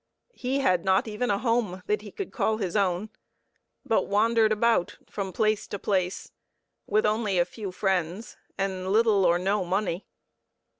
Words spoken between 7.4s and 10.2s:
few friends and little or no money.